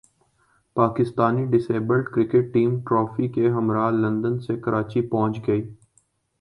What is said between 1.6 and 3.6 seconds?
abled cricket team trophy کے